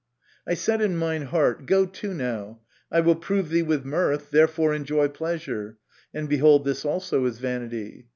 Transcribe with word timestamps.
"I 0.49 0.55
said 0.55 0.81
in 0.81 0.97
mine 0.97 1.25
heart, 1.25 1.67
Go 1.67 1.85
to 1.85 2.11
now, 2.15 2.59
I 2.91 3.01
will 3.01 3.13
prove 3.15 3.49
thee 3.51 3.61
with 3.61 3.85
mirth, 3.85 4.31
therefore 4.31 4.73
enjoy 4.73 5.09
pleasure: 5.09 5.77
and, 6.11 6.27
behold, 6.27 6.65
this 6.65 6.83
also 6.83 7.23
is 7.27 7.37
vanity. 7.37 8.07